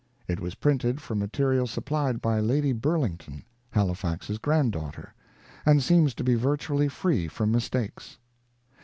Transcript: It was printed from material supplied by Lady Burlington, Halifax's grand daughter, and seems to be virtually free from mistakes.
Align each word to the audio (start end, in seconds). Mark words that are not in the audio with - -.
It 0.27 0.39
was 0.39 0.55
printed 0.55 0.99
from 0.99 1.19
material 1.19 1.67
supplied 1.67 2.23
by 2.23 2.39
Lady 2.39 2.73
Burlington, 2.73 3.43
Halifax's 3.69 4.39
grand 4.39 4.71
daughter, 4.71 5.13
and 5.63 5.83
seems 5.83 6.15
to 6.15 6.23
be 6.23 6.33
virtually 6.33 6.87
free 6.89 7.27
from 7.27 7.51
mistakes. 7.51 8.17